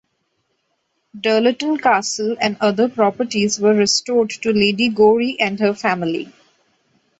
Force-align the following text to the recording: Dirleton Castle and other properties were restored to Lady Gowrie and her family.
Dirleton 1.15 1.77
Castle 1.79 2.35
and 2.41 2.57
other 2.59 2.89
properties 2.89 3.59
were 3.59 3.75
restored 3.75 4.31
to 4.31 4.51
Lady 4.51 4.89
Gowrie 4.89 5.37
and 5.39 5.59
her 5.59 5.75
family. 5.75 6.33